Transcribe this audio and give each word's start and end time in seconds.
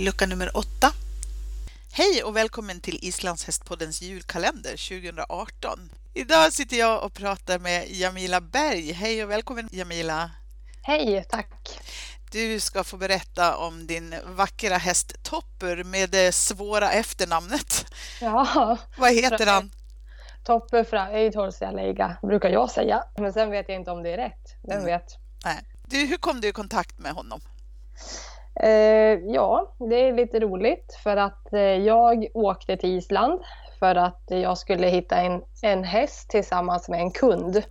lucka 0.00 0.26
nummer 0.26 0.56
åtta. 0.56 0.92
Hej 1.92 2.22
och 2.24 2.36
välkommen 2.36 2.80
till 2.80 2.98
Islandshästpoddens 3.02 4.02
julkalender 4.02 4.70
2018. 4.70 5.90
Idag 6.14 6.52
sitter 6.52 6.76
jag 6.76 7.04
och 7.04 7.14
pratar 7.14 7.58
med 7.58 7.90
Jamila 7.90 8.40
Berg. 8.40 8.92
Hej 8.92 9.24
och 9.24 9.30
välkommen 9.30 9.68
Jamila! 9.72 10.30
Hej, 10.82 11.24
tack! 11.28 11.80
Du 12.32 12.60
ska 12.60 12.84
få 12.84 12.96
berätta 12.96 13.56
om 13.56 13.86
din 13.86 14.14
vackra 14.26 14.76
häst 14.76 15.22
Topper 15.22 15.84
med 15.84 16.10
det 16.10 16.32
svåra 16.32 16.92
efternamnet. 16.92 17.86
Ja. 18.20 18.76
Vad 18.98 19.14
heter 19.14 19.46
han? 19.46 19.70
Topper 20.44 20.84
fra 20.84 21.10
Eidholsialeiga 21.10 22.16
brukar 22.22 22.50
jag 22.50 22.70
säga. 22.70 23.04
Men 23.18 23.32
sen 23.32 23.50
vet 23.50 23.68
jag 23.68 23.78
inte 23.78 23.90
om 23.90 24.02
det 24.02 24.10
är 24.10 24.16
rätt. 24.16 24.56
Vem 24.62 24.78
mm. 24.78 24.86
vet? 24.86 25.16
Nej. 25.44 25.58
Du, 25.86 26.06
hur 26.06 26.16
kom 26.16 26.40
du 26.40 26.48
i 26.48 26.52
kontakt 26.52 26.98
med 26.98 27.12
honom? 27.12 27.40
Eh, 28.62 29.18
ja, 29.26 29.72
det 29.78 30.08
är 30.08 30.12
lite 30.12 30.40
roligt 30.40 30.98
för 31.02 31.16
att 31.16 31.52
eh, 31.52 31.60
jag 31.60 32.26
åkte 32.34 32.76
till 32.76 32.96
Island 32.98 33.40
för 33.78 33.94
att 33.94 34.22
jag 34.26 34.58
skulle 34.58 34.86
hitta 34.86 35.16
en, 35.16 35.42
en 35.62 35.84
häst 35.84 36.30
tillsammans 36.30 36.88
med 36.88 37.00
en 37.00 37.10
kund. 37.10 37.62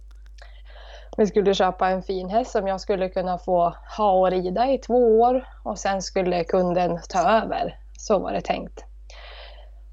Vi 1.18 1.28
skulle 1.28 1.54
köpa 1.54 1.90
en 1.90 2.04
fin 2.04 2.30
häst 2.30 2.52
som 2.52 2.68
jag 2.68 2.82
skulle 2.82 3.10
kunna 3.10 3.38
få 3.38 3.76
ha 3.98 4.12
och 4.12 4.32
rida 4.32 4.72
i 4.72 4.78
två 4.78 5.22
år 5.22 5.48
och 5.64 5.80
sen 5.80 6.02
skulle 6.02 6.44
kunden 6.44 7.00
ta 7.10 7.20
över. 7.20 7.78
Så 7.98 8.20
var 8.20 8.34
det 8.34 8.42
tänkt. 8.42 8.86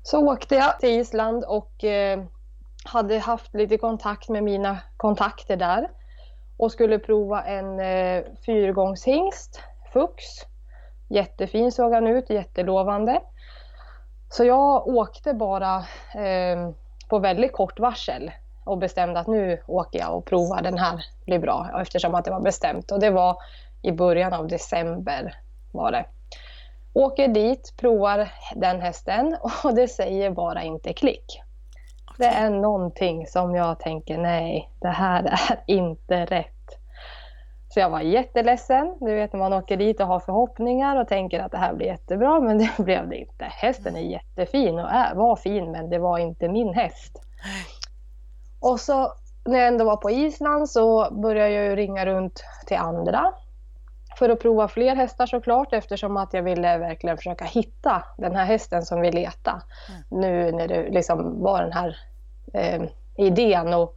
Så 0.03 0.33
åkte 0.33 0.55
jag 0.55 0.81
till 0.81 1.01
Island 1.01 1.45
och 1.45 1.85
eh, 1.85 2.23
hade 2.85 3.19
haft 3.19 3.55
lite 3.55 3.79
kontakt 3.79 4.29
med 4.29 4.45
mina 4.45 4.79
kontakter 4.97 5.57
där 5.57 5.91
och 6.57 6.73
skulle 6.73 6.99
prova 6.99 7.43
en 7.45 7.81
eh, 7.81 8.25
fyrgångshingst, 8.47 9.61
Fux. 9.93 10.25
Jättefin 11.09 11.73
såg 11.73 11.93
han 11.93 12.07
ut, 12.07 12.31
jättelovande. 12.31 13.21
Så 14.29 14.45
jag 14.45 14.87
åkte 14.87 15.35
bara 15.35 15.77
eh, 16.15 16.71
på 17.09 17.19
väldigt 17.19 17.53
kort 17.53 17.79
varsel 17.79 18.31
och 18.65 18.79
bestämde 18.79 19.21
att 19.21 19.27
nu 19.27 19.63
åker 19.67 19.99
jag 19.99 20.17
och 20.17 20.25
provar 20.25 20.63
den 20.63 20.79
här 20.79 21.05
blir 21.25 21.39
bra 21.39 21.81
eftersom 21.81 22.15
att 22.15 22.25
det 22.25 22.31
var 22.31 22.41
bestämt 22.41 22.91
och 22.93 23.01
det 23.01 23.11
var 23.11 23.37
i 23.83 23.93
början 23.93 24.33
av 24.33 24.49
december 24.49 25.35
var 25.73 25.93
det. 25.93 26.07
Åker 26.93 27.29
dit, 27.29 27.75
provar 27.77 28.29
den 28.55 28.81
hästen 28.81 29.37
och 29.65 29.75
det 29.75 29.89
säger 29.89 30.31
bara 30.31 30.63
inte 30.63 30.93
klick. 30.93 31.43
Det 32.19 32.27
är 32.27 32.51
någonting 32.51 33.27
som 33.27 33.55
jag 33.55 33.81
tänker 33.81 34.19
nej, 34.19 34.71
det 34.81 34.89
här 34.89 35.23
är 35.25 35.61
inte 35.67 36.25
rätt. 36.25 36.56
Så 37.77 37.81
jag 37.81 37.91
var 37.91 38.01
jätteledsen. 38.01 38.97
Du 39.01 39.15
vet 39.15 39.33
när 39.33 39.41
man 39.41 39.53
åker 39.53 39.77
dit 39.77 40.01
och 40.01 40.07
har 40.07 40.21
förhoppningar 40.21 41.01
och 41.01 41.09
tänker 41.09 41.41
att 41.41 41.53
det 41.53 41.59
här 41.59 41.75
blir 41.75 41.87
jättebra, 41.87 42.41
men 42.47 42.59
det 42.59 42.71
blev 42.79 43.09
det 43.09 43.17
inte. 43.17 43.45
Hästen 43.45 43.97
är 43.97 44.01
jättefin 44.01 44.79
och 44.79 44.91
är, 44.91 45.15
var 45.15 45.37
fin, 45.37 45.73
men 45.73 45.91
det 45.91 45.99
var 45.99 46.19
inte 46.19 46.49
min 46.49 46.75
häst. 46.75 47.23
Och 48.61 48.81
så 48.81 49.13
när 49.45 49.59
jag 49.59 49.69
ändå 49.69 49.85
var 49.85 49.97
på 49.97 50.11
Island 50.11 50.71
så 50.71 51.11
började 51.11 51.51
jag 51.51 51.79
ringa 51.79 52.07
runt 52.07 52.45
till 52.67 52.77
andra 52.77 53.33
för 54.19 54.29
att 54.29 54.41
prova 54.41 54.69
fler 54.69 54.97
hästar 54.97 55.27
såklart 55.27 55.73
eftersom 55.73 56.17
att 56.17 56.35
jag 56.35 56.43
ville 56.43 56.79
verkligen 56.79 57.17
försöka 57.17 57.45
hitta 57.45 58.05
den 58.19 58.37
här 58.37 58.45
hästen 58.45 58.83
som 58.83 59.01
vi 59.01 59.13
letade. 59.13 59.61
Mm. 59.89 60.23
Nu 60.23 60.53
när 60.53 60.69
det 60.69 60.91
liksom 60.91 61.43
var 61.43 61.63
den 61.63 61.73
här 61.73 61.97
eh, 62.53 62.83
idén 63.17 63.75
och 63.75 63.95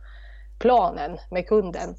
planen 0.59 1.17
med 1.29 1.47
kunden. 1.47 1.95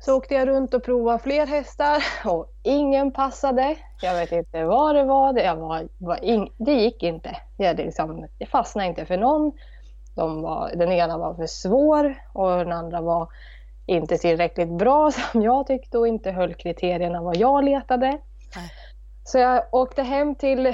Så 0.00 0.16
åkte 0.16 0.34
jag 0.34 0.48
runt 0.48 0.74
och 0.74 0.84
provade 0.84 1.18
fler 1.18 1.46
hästar 1.46 2.04
och 2.30 2.52
ingen 2.62 3.12
passade. 3.12 3.76
Jag 4.02 4.14
vet 4.14 4.32
inte 4.32 4.64
vad 4.64 4.94
det 4.94 5.04
var. 5.04 5.32
Det, 5.32 5.54
var, 5.54 5.88
var 5.98 6.24
in, 6.24 6.48
det 6.56 6.72
gick 6.72 7.02
inte. 7.02 7.36
Jag, 7.56 7.76
liksom, 7.76 8.26
jag 8.38 8.48
fastnade 8.48 8.88
inte 8.88 9.06
för 9.06 9.16
någon. 9.16 9.52
De 10.14 10.42
var, 10.42 10.72
den 10.76 10.92
ena 10.92 11.18
var 11.18 11.34
för 11.34 11.46
svår 11.46 12.14
och 12.32 12.50
den 12.50 12.72
andra 12.72 13.00
var 13.00 13.28
inte 13.86 14.18
tillräckligt 14.18 14.78
bra 14.78 15.10
som 15.32 15.42
jag 15.42 15.66
tyckte 15.66 15.98
och 15.98 16.08
inte 16.08 16.30
höll 16.30 16.54
kriterierna 16.54 17.22
vad 17.22 17.36
jag 17.36 17.64
letade. 17.64 18.06
Nej. 18.56 18.70
Så 19.24 19.38
jag 19.38 19.64
åkte 19.72 20.02
hem 20.02 20.34
till, 20.34 20.66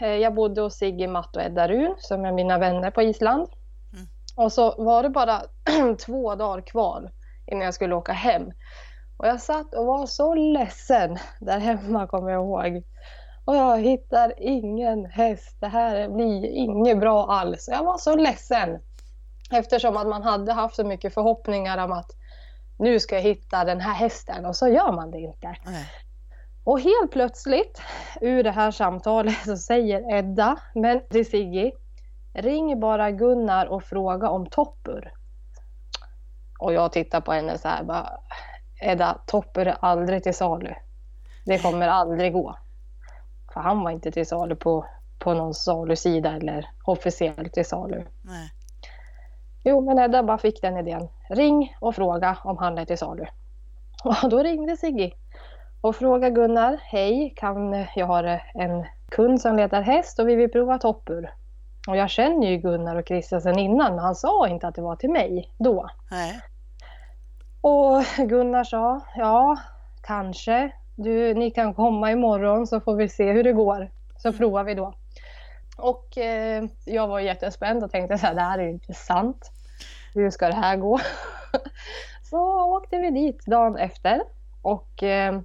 eh, 0.00 0.08
jag 0.08 0.34
bodde 0.34 0.60
hos 0.60 0.74
Sigge, 0.74 1.08
Matt 1.08 1.36
och 1.36 1.42
Edda 1.42 1.68
Run 1.68 1.94
som 1.98 2.24
är 2.24 2.32
mina 2.32 2.58
vänner 2.58 2.90
på 2.90 3.02
Island. 3.02 3.48
Mm. 3.92 4.06
Och 4.36 4.52
så 4.52 4.74
var 4.84 5.02
det 5.02 5.08
bara 5.08 5.42
två 6.06 6.34
dagar 6.34 6.60
kvar 6.60 7.10
innan 7.50 7.64
jag 7.64 7.74
skulle 7.74 7.94
åka 7.94 8.12
hem. 8.12 8.52
Och 9.16 9.26
jag 9.26 9.40
satt 9.40 9.74
och 9.74 9.86
var 9.86 10.06
så 10.06 10.34
ledsen 10.34 11.18
där 11.40 11.58
hemma 11.58 12.06
kommer 12.06 12.30
jag 12.30 12.42
ihåg. 12.42 12.82
Och 13.44 13.56
jag 13.56 13.80
hittar 13.80 14.32
ingen 14.38 15.06
häst. 15.06 15.56
Det 15.60 15.68
här 15.68 16.08
blir 16.08 16.44
inget 16.44 17.00
bra 17.00 17.26
alls. 17.26 17.68
Jag 17.72 17.84
var 17.84 17.98
så 17.98 18.16
ledsen. 18.16 18.78
Eftersom 19.52 19.96
att 19.96 20.06
man 20.06 20.22
hade 20.22 20.52
haft 20.52 20.76
så 20.76 20.84
mycket 20.84 21.14
förhoppningar 21.14 21.84
om 21.84 21.92
att 21.92 22.10
nu 22.78 23.00
ska 23.00 23.14
jag 23.14 23.22
hitta 23.22 23.64
den 23.64 23.80
här 23.80 23.94
hästen 23.94 24.46
och 24.46 24.56
så 24.56 24.68
gör 24.68 24.92
man 24.92 25.10
det 25.10 25.18
inte. 25.18 25.56
Nej. 25.66 25.86
Och 26.64 26.80
helt 26.80 27.12
plötsligt 27.12 27.82
ur 28.20 28.42
det 28.42 28.50
här 28.50 28.70
samtalet 28.70 29.34
så 29.44 29.56
säger 29.56 30.14
Edda 30.14 30.56
men 30.74 31.00
till 31.08 31.30
Sigge 31.30 31.72
Ring 32.34 32.80
bara 32.80 33.10
Gunnar 33.10 33.66
och 33.66 33.82
fråga 33.82 34.28
om 34.28 34.46
Toppur. 34.46 35.12
Och 36.60 36.72
jag 36.72 36.92
tittar 36.92 37.20
på 37.20 37.32
henne 37.32 37.58
så 37.58 37.68
här 37.68 37.84
bara 37.84 38.10
Edda, 38.80 39.18
Toppur 39.26 39.66
är 39.66 39.76
aldrig 39.80 40.22
till 40.22 40.34
salu. 40.34 40.74
Det 41.46 41.58
kommer 41.58 41.88
aldrig 41.88 42.32
gå. 42.32 42.56
För 43.54 43.60
han 43.60 43.84
var 43.84 43.90
inte 43.90 44.10
till 44.10 44.26
salu 44.26 44.56
på, 44.56 44.86
på 45.18 45.34
någon 45.34 45.54
salusida 45.54 46.36
eller 46.36 46.68
officiellt 46.84 47.52
till 47.52 47.64
salu. 47.64 48.04
Nej. 48.22 48.50
Jo, 49.64 49.80
men 49.80 49.98
Edda 49.98 50.22
bara 50.22 50.38
fick 50.38 50.62
den 50.62 50.76
idén. 50.76 51.08
Ring 51.28 51.76
och 51.80 51.94
fråga 51.94 52.38
om 52.44 52.58
han 52.58 52.78
är 52.78 52.84
till 52.84 52.98
salu. 52.98 53.26
Och 54.04 54.30
då 54.30 54.38
ringde 54.38 54.76
Sigge 54.76 55.12
och 55.80 55.96
frågade 55.96 56.34
Gunnar. 56.34 56.80
Hej, 56.82 57.32
kan 57.36 57.86
jag 57.94 58.06
ha 58.06 58.28
en 58.54 58.86
kund 59.08 59.40
som 59.40 59.56
letar 59.56 59.82
häst 59.82 60.18
och 60.18 60.28
vi 60.28 60.34
vill 60.34 60.50
prova 60.50 60.78
toppur. 60.78 61.30
Och 61.90 61.96
jag 61.96 62.10
känner 62.10 62.46
ju 62.46 62.56
Gunnar 62.56 62.96
och 62.96 63.08
Christian 63.08 63.40
sedan 63.40 63.58
innan, 63.58 63.94
men 63.94 64.04
han 64.04 64.14
sa 64.14 64.48
inte 64.48 64.68
att 64.68 64.74
det 64.74 64.82
var 64.82 64.96
till 64.96 65.10
mig 65.10 65.50
då. 65.58 65.90
Nej. 66.10 66.40
Och 67.60 68.28
Gunnar 68.28 68.64
sa, 68.64 69.00
ja, 69.16 69.56
kanske. 70.02 70.72
Du, 70.96 71.34
ni 71.34 71.50
kan 71.50 71.74
komma 71.74 72.12
imorgon 72.12 72.66
så 72.66 72.80
får 72.80 72.94
vi 72.94 73.08
se 73.08 73.32
hur 73.32 73.44
det 73.44 73.52
går. 73.52 73.90
Så 74.16 74.28
mm. 74.28 74.38
provar 74.38 74.64
vi 74.64 74.74
då. 74.74 74.94
Och 75.78 76.18
eh, 76.18 76.64
jag 76.84 77.08
var 77.08 77.20
jättespänd 77.20 77.84
och 77.84 77.90
tänkte 77.90 78.18
så 78.18 78.26
här, 78.26 78.34
det 78.34 78.40
här 78.40 78.58
är 78.58 78.68
intressant. 78.68 79.50
Hur 80.14 80.30
ska 80.30 80.46
det 80.46 80.54
här 80.54 80.76
gå? 80.76 81.00
så 82.30 82.74
åkte 82.76 82.96
vi 82.96 83.10
dit 83.10 83.46
dagen 83.46 83.76
efter 83.76 84.22
och 84.62 85.02
eh, 85.02 85.40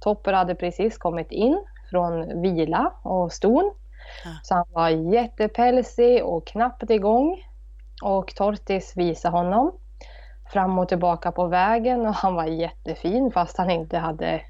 Topper 0.00 0.32
hade 0.32 0.54
precis 0.54 0.98
kommit 0.98 1.32
in 1.32 1.64
från 1.90 2.42
vila 2.42 2.92
och 3.02 3.32
ston. 3.32 3.72
Ja. 4.24 4.30
Så 4.42 4.54
han 4.54 4.66
var 4.68 4.88
jättepälsig 4.88 6.24
och 6.24 6.46
knappt 6.46 6.90
igång. 6.90 7.44
Och 8.02 8.34
Tortis 8.34 8.96
visade 8.96 9.36
honom 9.36 9.72
fram 10.52 10.78
och 10.78 10.88
tillbaka 10.88 11.32
på 11.32 11.46
vägen 11.46 12.06
och 12.06 12.14
han 12.14 12.34
var 12.34 12.44
jättefin 12.44 13.30
fast 13.34 13.56
han 13.56 13.70
inte 13.70 13.98
hade 13.98 14.42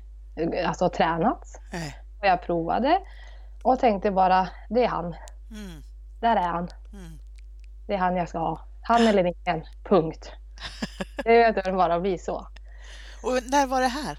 alltså, 0.66 0.88
tränat. 0.88 1.60
Nej. 1.72 1.96
Och 2.20 2.26
jag 2.26 2.42
provade 2.42 2.98
och 3.62 3.78
tänkte 3.78 4.10
bara, 4.10 4.48
det 4.68 4.84
är 4.84 4.88
han. 4.88 5.04
Mm. 5.50 5.82
Där 6.20 6.36
är 6.36 6.48
han. 6.48 6.68
Mm. 6.92 7.18
Det 7.86 7.94
är 7.94 7.98
han 7.98 8.16
jag 8.16 8.28
ska 8.28 8.38
ha. 8.38 8.60
Han 8.82 9.06
eller 9.06 9.24
ingen, 9.24 9.64
punkt. 9.84 10.32
Det 11.16 11.54
behöver 11.54 11.72
bara 11.72 12.00
bli 12.00 12.18
så. 12.18 12.46
Och 13.22 13.32
när 13.50 13.66
var 13.66 13.80
det 13.80 13.86
här? 13.86 14.18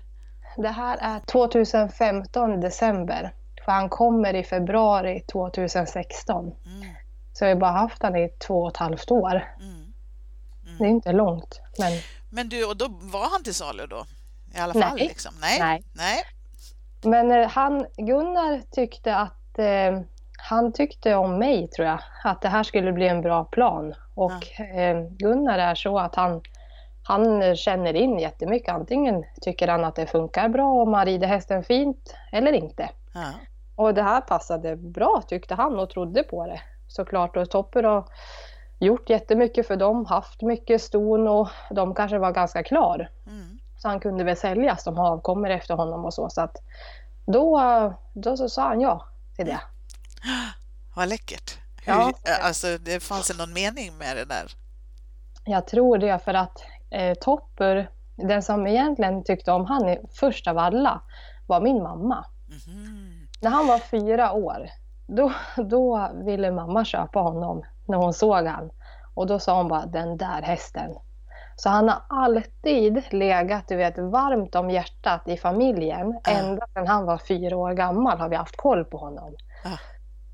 Det 0.57 0.69
här 0.69 0.97
är 1.01 1.19
2015 1.19 2.59
december. 2.59 3.33
För 3.65 3.71
han 3.71 3.89
kommer 3.89 4.33
i 4.33 4.43
februari 4.43 5.23
2016. 5.31 6.45
Mm. 6.65 6.95
Så 7.33 7.45
jag 7.45 7.49
har 7.49 7.55
bara 7.55 7.71
haft 7.71 8.01
honom 8.01 8.15
i 8.15 8.29
två 8.29 8.61
och 8.61 8.71
ett 8.71 8.77
halvt 8.77 9.11
år. 9.11 9.55
Mm. 9.59 9.93
Mm. 10.63 10.77
Det 10.77 10.83
är 10.83 10.89
inte 10.89 11.11
långt. 11.11 11.61
Men... 11.79 11.91
men 12.29 12.49
du, 12.49 12.65
och 12.65 12.77
då 12.77 12.87
var 12.89 13.31
han 13.31 13.43
till 13.43 13.55
salu 13.55 13.87
då? 13.87 14.05
I 14.55 14.59
alla 14.59 14.73
fall? 14.73 14.95
Nej. 14.97 15.07
Liksom. 15.07 15.33
Nej. 15.41 15.59
Nej. 15.59 15.83
Nej. 15.93 16.23
Men 17.03 17.31
eh, 17.31 17.49
han, 17.49 17.85
Gunnar 17.97 18.61
tyckte 18.71 19.15
att 19.15 19.59
eh, 19.59 20.01
han 20.37 20.73
tyckte 20.73 21.15
om 21.15 21.39
mig 21.39 21.67
tror 21.67 21.87
jag, 21.87 21.99
att 22.23 22.41
det 22.41 22.49
här 22.49 22.63
skulle 22.63 22.91
bli 22.91 23.07
en 23.07 23.21
bra 23.21 23.43
plan. 23.43 23.95
Och 24.15 24.53
ja. 24.57 24.65
eh, 24.65 25.01
Gunnar 25.09 25.59
är 25.59 25.75
så 25.75 25.99
att 25.99 26.15
han, 26.15 26.41
han 27.03 27.55
känner 27.55 27.93
in 27.93 28.19
jättemycket. 28.19 28.73
Antingen 28.73 29.23
tycker 29.41 29.67
han 29.67 29.83
att 29.83 29.95
det 29.95 30.07
funkar 30.07 30.49
bra 30.49 30.81
om 30.81 30.91
man 30.91 31.05
rider 31.05 31.27
hästen 31.27 31.63
fint 31.63 32.15
eller 32.31 32.53
inte. 32.53 32.89
Ja. 33.13 33.31
Och 33.83 33.93
det 33.93 34.03
här 34.03 34.21
passade 34.21 34.75
bra 34.75 35.23
tyckte 35.27 35.55
han 35.55 35.79
och 35.79 35.89
trodde 35.89 36.23
på 36.23 36.47
det 36.47 36.61
såklart. 36.87 37.37
Och 37.37 37.49
Topper 37.49 37.85
och 37.85 38.09
gjort 38.79 39.09
jättemycket 39.09 39.67
för 39.67 39.75
dem, 39.75 40.05
haft 40.05 40.41
mycket 40.41 40.81
ston 40.81 41.27
och 41.27 41.49
de 41.69 41.95
kanske 41.95 42.17
var 42.17 42.31
ganska 42.31 42.63
klar. 42.63 43.09
Mm. 43.27 43.59
Så 43.77 43.87
han 43.87 43.99
kunde 43.99 44.23
väl 44.23 44.37
säljas, 44.37 44.83
de 44.83 44.99
avkommer 44.99 45.49
efter 45.49 45.73
honom 45.73 46.05
och 46.05 46.13
så. 46.13 46.29
så 46.29 46.41
att 46.41 46.57
då, 47.25 47.61
då 48.13 48.37
så 48.37 48.49
sa 48.49 48.67
han 48.67 48.81
ja, 48.81 49.07
till 49.35 49.45
det. 49.45 49.59
Vad 50.95 51.09
läckert. 51.09 51.57
Hur, 51.85 51.93
Ja. 51.93 52.13
Alltså, 52.41 52.77
det 52.77 53.03
fanns 53.03 53.27
det 53.27 53.37
någon 53.37 53.53
mening 53.53 53.97
med 53.97 54.17
det 54.17 54.25
där? 54.25 54.51
Jag 55.45 55.67
tror 55.67 55.97
det 55.97 56.19
för 56.19 56.33
att 56.33 56.63
eh, 56.91 57.13
Topper, 57.13 57.89
den 58.15 58.43
som 58.43 58.67
egentligen 58.67 59.23
tyckte 59.23 59.51
om 59.51 59.65
han 59.65 59.97
först 60.19 60.47
av 60.47 60.57
alla, 60.57 61.01
var 61.47 61.61
min 61.61 61.83
mamma. 61.83 62.25
Mhm. 62.47 63.22
När 63.43 63.49
han 63.49 63.67
var 63.67 63.77
fyra 63.77 64.31
år, 64.31 64.69
då, 65.07 65.31
då 65.57 66.09
ville 66.25 66.51
mamma 66.51 66.85
köpa 66.85 67.19
honom 67.19 67.63
när 67.85 67.97
hon 67.97 68.13
såg 68.13 68.45
han. 68.45 68.71
Och 69.13 69.27
då 69.27 69.39
sa 69.39 69.57
hon 69.57 69.67
bara, 69.67 69.85
den 69.85 70.17
där 70.17 70.41
hästen. 70.41 70.95
Så 71.55 71.69
han 71.69 71.89
har 71.89 72.01
alltid 72.09 73.03
legat 73.11 73.67
du 73.67 73.75
vet, 73.75 73.97
varmt 73.97 74.55
om 74.55 74.69
hjärtat 74.69 75.27
i 75.27 75.37
familjen. 75.37 76.19
Ja. 76.23 76.31
Ända 76.31 76.67
sedan 76.73 76.87
han 76.87 77.05
var 77.05 77.17
fyra 77.17 77.57
år 77.57 77.73
gammal 77.73 78.19
har 78.19 78.29
vi 78.29 78.35
haft 78.35 78.57
koll 78.57 78.85
på 78.85 78.97
honom. 78.97 79.35
Ja. 79.63 79.77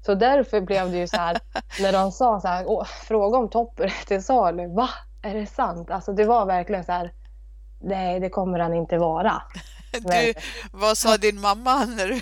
Så 0.05 0.15
därför 0.15 0.61
blev 0.61 0.91
det 0.91 0.97
ju 0.97 1.07
så 1.07 1.17
här, 1.17 1.37
när 1.81 1.91
de 1.93 2.11
sa 2.11 2.39
så 2.39 2.47
här, 2.47 2.63
"Åh, 2.67 2.85
fråga 2.85 3.37
om 3.37 3.49
Topper 3.49 3.93
till 4.07 4.23
salu. 4.23 4.67
Va? 4.67 4.89
Är 5.21 5.33
det 5.33 5.45
sant? 5.45 5.91
Alltså 5.91 6.13
det 6.13 6.25
var 6.25 6.45
verkligen 6.45 6.83
så 6.83 6.91
här, 6.91 7.13
nej 7.81 8.19
det 8.19 8.29
kommer 8.29 8.59
han 8.59 8.73
inte 8.73 8.97
vara. 8.97 9.41
Du, 9.91 10.33
vad 10.71 10.97
sa 10.97 11.17
din 11.17 11.41
mamma 11.41 11.85
när 11.85 12.07
du 12.07 12.21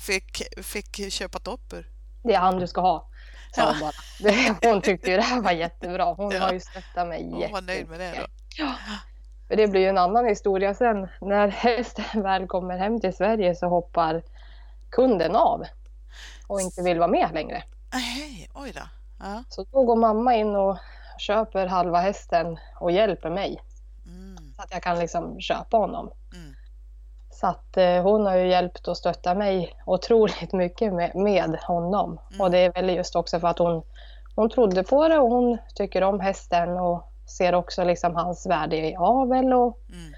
fick, 0.00 0.42
fick 0.62 1.12
köpa 1.12 1.38
topper? 1.38 1.86
Det 2.24 2.34
är 2.34 2.38
han 2.38 2.58
du 2.58 2.66
ska 2.66 2.80
ha. 2.80 3.08
Sa 3.54 3.60
Ja. 3.62 3.70
hon 3.70 3.80
bara. 3.80 4.72
Hon 4.72 4.82
tyckte 4.82 5.10
ju 5.10 5.16
det 5.16 5.22
här 5.22 5.40
var 5.40 5.52
jättebra. 5.52 6.04
Hon 6.04 6.30
Ja. 6.30 6.40
har 6.40 6.52
ju 6.52 6.60
stöttat 6.60 7.08
mig 7.08 7.30
Hon 7.30 7.52
var 7.52 7.62
nöjd 7.62 7.88
med 7.88 8.00
det 8.00 8.12
då? 8.20 8.26
Ja. 8.58 8.74
För 9.48 9.56
det 9.56 9.68
blir 9.68 9.80
ju 9.80 9.88
en 9.88 9.98
annan 9.98 10.26
historia 10.26 10.74
sen. 10.74 11.08
När 11.20 11.48
hästen 11.48 12.22
väl 12.22 12.46
kommer 12.46 12.78
hem 12.78 13.00
till 13.00 13.16
Sverige 13.16 13.54
så 13.54 13.66
hoppar 13.66 14.22
kunden 14.90 15.36
av 15.36 15.64
och 16.46 16.60
inte 16.60 16.82
vill 16.82 16.98
vara 16.98 17.08
med 17.10 17.28
längre. 17.34 17.62
Nej, 17.92 18.50
oj 18.54 18.72
då. 18.74 18.82
Ja. 19.20 19.44
Så 19.48 19.64
då 19.72 19.82
går 19.82 19.96
mamma 19.96 20.34
in 20.34 20.56
och 20.56 20.78
köper 21.18 21.66
halva 21.66 22.00
hästen 22.00 22.58
och 22.80 22.90
hjälper 22.92 23.30
mig 23.30 23.60
Mm. 24.06 24.36
så 24.56 24.62
att 24.62 24.72
jag 24.72 24.82
kan 24.82 24.98
liksom 24.98 25.40
köpa 25.40 25.76
honom. 25.76 26.10
Mm. 26.34 26.53
Så 27.44 27.48
att 27.48 27.76
eh, 27.76 28.02
hon 28.02 28.26
har 28.26 28.36
ju 28.36 28.48
hjälpt 28.48 28.88
och 28.88 28.96
stöttat 28.96 29.36
mig 29.36 29.74
otroligt 29.86 30.52
mycket 30.52 30.92
med, 30.92 31.14
med 31.14 31.58
honom. 31.60 32.20
Mm. 32.30 32.40
Och 32.40 32.50
det 32.50 32.58
är 32.58 32.72
väl 32.72 32.90
just 32.96 33.16
också 33.16 33.40
för 33.40 33.48
att 33.48 33.58
hon, 33.58 33.82
hon 34.34 34.50
trodde 34.50 34.82
på 34.82 35.08
det 35.08 35.18
och 35.18 35.30
hon 35.30 35.58
tycker 35.74 36.02
om 36.02 36.20
hästen 36.20 36.68
och 36.68 37.12
ser 37.38 37.54
också 37.54 37.84
liksom 37.84 38.14
hans 38.16 38.46
värde 38.46 38.76
i 38.76 38.96
avel 38.96 39.52
och, 39.52 39.78
Mm. 39.88 40.14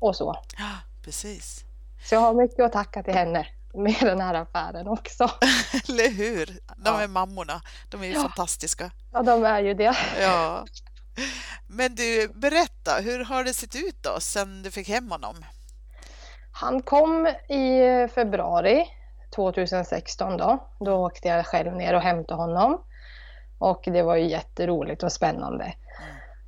och 0.00 0.16
så. 0.16 0.36
Ja, 0.58 0.70
precis. 1.04 1.64
Så 2.08 2.14
jag 2.14 2.20
har 2.20 2.34
mycket 2.34 2.60
att 2.64 2.72
tacka 2.72 3.02
till 3.02 3.14
henne 3.14 3.46
med 3.74 3.96
den 4.00 4.20
här 4.20 4.34
affären 4.34 4.88
också. 4.88 5.24
Eller 5.88 6.10
hur? 6.10 6.46
De 6.76 6.84
Ja. 6.84 7.02
är 7.02 7.08
mammorna. 7.08 7.60
De 7.90 8.00
är 8.02 8.06
ju 8.06 8.12
Ja. 8.12 8.20
fantastiska. 8.20 8.90
Ja, 9.12 9.22
de 9.22 9.44
är 9.44 9.60
ju 9.60 9.74
det. 9.74 9.96
Ja. 10.20 10.64
Men 11.66 11.94
du, 11.94 12.28
berätta, 12.34 12.92
hur 13.02 13.24
har 13.24 13.44
det 13.44 13.54
sett 13.54 13.74
ut 13.76 14.02
då 14.02 14.20
sen 14.20 14.62
du 14.62 14.70
fick 14.70 14.88
hem 14.88 15.10
honom? 15.10 15.44
Han 16.56 16.82
kom 16.82 17.26
i 17.48 18.08
februari 18.08 18.86
2016 19.34 20.36
då. 20.36 20.58
Då 20.80 21.06
åkte 21.06 21.28
jag 21.28 21.46
själv 21.46 21.72
ner 21.72 21.94
och 21.94 22.00
hämtade 22.00 22.42
honom. 22.42 22.82
Och 23.58 23.82
det 23.86 24.02
var 24.02 24.16
ju 24.16 24.28
jätteroligt 24.28 25.02
och 25.02 25.12
spännande. 25.12 25.74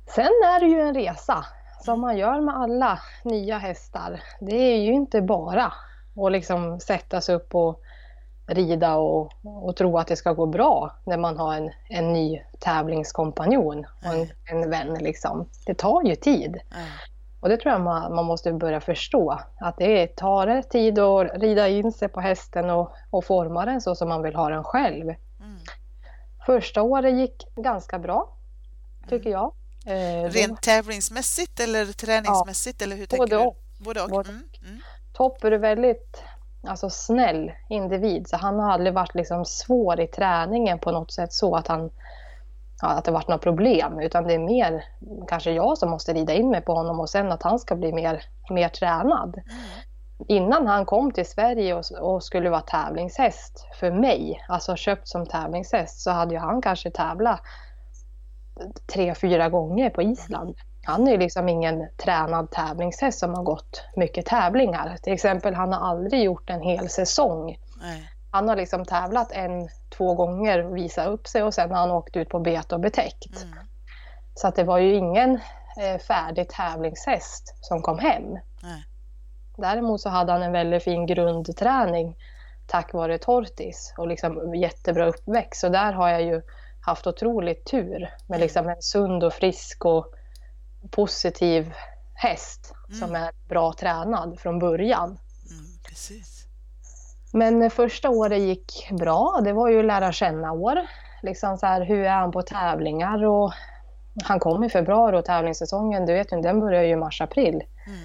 Sen 0.05 0.25
är 0.25 0.59
det 0.59 0.65
ju 0.65 0.81
en 0.81 0.93
resa 0.93 1.45
som 1.81 2.01
man 2.01 2.17
gör 2.17 2.41
med 2.41 2.55
alla 2.55 2.99
nya 3.23 3.57
hästar. 3.57 4.21
Det 4.39 4.55
är 4.55 4.77
ju 4.77 4.93
inte 4.93 5.21
bara 5.21 5.73
att 6.25 6.31
liksom 6.31 6.79
sätta 6.79 7.21
sig 7.21 7.35
upp 7.35 7.55
och 7.55 7.81
rida 8.47 8.95
och, 8.95 9.31
och 9.43 9.75
tro 9.75 9.97
att 9.97 10.07
det 10.07 10.15
ska 10.15 10.33
gå 10.33 10.45
bra 10.45 10.91
när 11.05 11.17
man 11.17 11.37
har 11.37 11.55
en, 11.55 11.71
en 11.89 12.13
ny 12.13 12.41
tävlingskompanjon 12.59 13.85
och 14.05 14.13
en, 14.13 14.29
en 14.45 14.69
vän. 14.69 14.93
Liksom. 14.93 15.49
Det 15.65 15.73
tar 15.73 16.03
ju 16.03 16.15
tid. 16.15 16.59
Mm. 16.75 16.87
Och 17.39 17.49
det 17.49 17.57
tror 17.57 17.71
jag 17.71 17.81
man, 17.81 18.15
man 18.15 18.25
måste 18.25 18.53
börja 18.53 18.81
förstå. 18.81 19.39
Att 19.59 19.77
det 19.77 20.07
tar 20.07 20.61
tid 20.61 20.99
att 20.99 21.41
rida 21.41 21.67
in 21.67 21.91
sig 21.91 22.09
på 22.09 22.21
hästen 22.21 22.69
och, 22.69 22.91
och 23.09 23.25
forma 23.25 23.65
den 23.65 23.81
så 23.81 23.95
som 23.95 24.09
man 24.09 24.21
vill 24.21 24.35
ha 24.35 24.49
den 24.49 24.63
själv. 24.63 25.03
Mm. 25.03 25.59
Första 26.45 26.81
året 26.81 27.13
gick 27.13 27.55
ganska 27.55 27.99
bra, 27.99 28.37
tycker 29.09 29.29
jag. 29.29 29.53
Eh, 29.85 30.29
Rent 30.29 30.61
tävlingsmässigt 30.61 31.59
eller 31.59 31.85
träningsmässigt? 31.85 32.81
Eller 32.81 32.95
hur 32.95 33.05
tänker 33.05 33.27
Både 33.27 33.35
du? 33.35 33.47
och. 33.47 33.57
Både 33.79 34.01
och. 34.01 34.09
Både 34.09 34.29
Mm. 34.29 34.43
Mm. 34.65 34.79
Topper 35.13 35.51
är 35.51 35.57
väldigt 35.57 36.23
alltså, 36.67 36.89
snäll 36.89 37.51
individ, 37.69 38.27
så 38.27 38.37
han 38.37 38.59
har 38.59 38.71
aldrig 38.71 38.93
varit 38.93 39.15
liksom, 39.15 39.45
svår 39.45 39.99
i 39.99 40.07
träningen 40.07 40.79
på 40.79 40.91
något 40.91 41.11
sätt 41.11 41.33
så 41.33 41.55
att 41.55 41.67
han 41.67 41.91
ja, 42.81 42.87
att 42.87 43.05
det 43.05 43.11
varit 43.11 43.27
några 43.27 43.39
problem, 43.39 43.99
utan 43.99 44.23
det 44.23 44.33
är 44.33 44.39
mer 44.39 44.83
kanske 45.27 45.51
jag 45.51 45.77
som 45.77 45.89
måste 45.89 46.13
rida 46.13 46.33
in 46.33 46.49
mig 46.49 46.61
på 46.61 46.73
honom 46.73 46.99
och 46.99 47.09
sen 47.09 47.31
att 47.31 47.43
han 47.43 47.59
ska 47.59 47.75
bli 47.75 47.93
mer, 47.93 48.23
mer 48.49 48.69
tränad. 48.69 49.35
Mm. 49.37 49.59
Innan 50.27 50.67
han 50.67 50.85
kom 50.85 51.11
till 51.11 51.25
Sverige 51.25 51.73
och, 51.73 51.83
och 52.01 52.23
skulle 52.23 52.49
vara 52.49 52.61
tävlingshäst 52.61 53.67
för 53.79 53.91
mig, 53.91 54.45
alltså 54.47 54.75
köpt 54.75 55.07
som 55.07 55.25
tävlingshäst, 55.25 55.99
så 55.99 56.11
hade 56.11 56.33
ju 56.33 56.39
han 56.39 56.61
kanske 56.61 56.91
tävlat 56.91 57.41
tre, 58.93 59.15
fyra 59.15 59.49
gånger 59.49 59.89
på 59.89 60.01
Island. 60.01 60.55
Han 60.83 61.07
är 61.07 61.11
ju 61.11 61.17
liksom 61.17 61.49
ingen 61.49 61.87
tränad 61.97 62.51
tävlingshäst 62.51 63.19
som 63.19 63.33
har 63.33 63.43
gått 63.43 63.83
mycket 63.95 64.25
tävlingar. 64.25 64.97
Till 65.03 65.13
exempel, 65.13 65.53
han 65.53 65.73
har 65.73 65.89
aldrig 65.89 66.23
gjort 66.23 66.49
en 66.49 66.61
hel 66.61 66.89
säsong. 66.89 67.57
Nej. 67.81 68.09
Han 68.37 68.49
har 68.49 68.55
liksom 68.55 68.85
tävlat 68.85 69.31
en, 69.31 69.69
två 69.89 70.13
gånger 70.13 70.65
och 70.65 70.77
visat 70.77 71.07
upp 71.07 71.27
sig 71.27 71.43
och 71.43 71.53
sen 71.53 71.71
har 71.71 71.77
han 71.77 71.91
åkt 71.91 72.15
ut 72.15 72.29
på 72.29 72.39
bete 72.39 72.75
och 72.75 72.81
betäckt. 72.81 73.43
Mm. 73.43 73.57
Så 74.35 74.47
att 74.47 74.55
det 74.55 74.63
var 74.63 74.77
ju 74.77 74.95
ingen 74.95 75.39
eh, 75.81 75.97
färdig 76.07 76.49
tävlingshäst 76.49 77.55
som 77.61 77.81
kom 77.81 77.99
hem. 77.99 78.23
Nej. 78.63 78.85
Däremot 79.57 80.01
så 80.01 80.09
hade 80.09 80.31
han 80.31 80.43
en 80.43 80.51
väldigt 80.51 80.83
fin 80.83 81.05
grundträning 81.05 82.15
tack 82.67 82.93
vare 82.93 83.17
Tortis 83.17 83.93
och 83.97 84.07
liksom 84.07 84.55
jättebra 84.55 85.07
uppväxt. 85.07 85.61
Så 85.61 85.69
där 85.69 85.93
har 85.93 86.09
jag 86.09 86.23
ju 86.23 86.41
haft 86.81 87.07
otroligt 87.07 87.65
tur 87.65 88.09
med 88.27 88.39
liksom 88.39 88.69
en 88.69 88.81
sund 88.81 89.23
och 89.23 89.33
frisk 89.33 89.85
och 89.85 90.13
positiv 90.91 91.73
häst 92.13 92.73
som 92.99 93.15
är 93.15 93.31
bra 93.49 93.73
tränad 93.73 94.39
från 94.39 94.59
början. 94.59 95.09
Mm. 95.49 95.65
Men 97.33 97.61
eh, 97.61 97.69
första 97.69 98.09
året 98.09 98.39
gick 98.39 98.89
bra. 98.91 99.41
Det 99.43 99.53
var 99.53 99.69
ju 99.69 99.83
lära 99.83 100.11
känna-år. 100.11 100.79
Liksom 101.21 101.57
så 101.57 101.65
här, 101.65 101.81
hur 101.81 102.03
är 102.03 102.15
han 102.15 102.31
på 102.31 102.41
tävlingar? 102.41 103.25
Och 103.25 103.53
han 104.23 104.39
kom 104.39 104.63
i 104.63 104.69
februari 104.69 105.17
och 105.17 105.25
tävlingssäsongen, 105.25 106.05
du 106.05 106.13
vet 106.13 106.31
ju, 106.31 106.41
den 106.41 106.59
börjar 106.59 106.83
ju 106.83 106.89
i 106.89 106.95
mars-april. 106.95 107.63
Mm. 107.87 107.99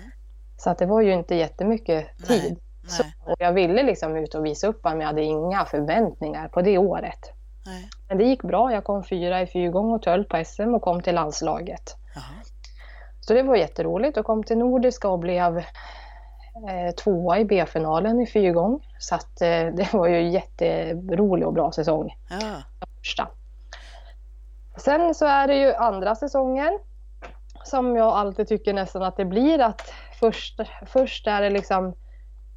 Så 0.56 0.70
att 0.70 0.78
det 0.78 0.86
var 0.86 1.00
ju 1.00 1.12
inte 1.12 1.34
jättemycket 1.34 2.06
Nej, 2.16 2.40
tid. 2.40 2.58
Så, 2.86 3.02
Nej. 3.02 3.12
och 3.26 3.36
jag 3.38 3.52
ville 3.52 3.82
liksom 3.82 4.16
ut 4.16 4.34
och 4.34 4.46
visa 4.46 4.66
upp 4.66 4.84
honom, 4.84 5.00
jag 5.00 5.06
hade 5.06 5.22
inga 5.22 5.64
förväntningar 5.64 6.48
på 6.48 6.62
det 6.62 6.78
året. 6.78 7.32
Nej. 7.66 7.88
Men 8.08 8.18
det 8.18 8.24
gick 8.24 8.42
bra. 8.42 8.72
Jag 8.72 8.84
kom 8.84 9.04
fyra 9.04 9.42
i 9.42 9.46
fyrgång 9.46 9.92
och 9.92 10.02
töll 10.02 10.24
på 10.24 10.44
SM 10.44 10.74
och 10.74 10.82
kom 10.82 11.02
till 11.02 11.14
landslaget. 11.14 11.96
Jaha. 12.14 12.24
Så 13.20 13.34
det 13.34 13.42
var 13.42 13.56
jätteroligt 13.56 14.16
och 14.16 14.26
kom 14.26 14.44
till 14.44 14.58
Nordiska 14.58 15.08
och 15.08 15.18
blev 15.18 15.64
tvåa 17.04 17.38
i 17.38 17.44
B-finalen 17.44 18.20
i 18.20 18.26
fyrgång. 18.26 18.86
Så 18.98 19.14
att, 19.14 19.40
eh, 19.42 19.66
det 19.74 19.92
var 19.92 20.06
ju 20.08 20.28
jätterolig 20.28 21.46
och 21.46 21.52
bra 21.52 21.72
säsong. 21.72 22.16
Ja. 22.30 22.62
Första. 22.98 23.28
Sen 24.76 25.14
så 25.14 25.26
är 25.26 25.46
det 25.48 25.56
ju 25.56 25.74
andra 25.74 26.14
säsongen 26.14 26.78
som 27.64 27.96
jag 27.96 28.08
alltid 28.08 28.48
tycker 28.48 28.72
nästan 28.74 29.02
att 29.02 29.16
det 29.16 29.24
blir 29.24 29.60
att 29.60 29.92
först, 30.20 30.60
först 30.86 31.26
är 31.26 31.42
det 31.42 31.50
liksom 31.50 31.94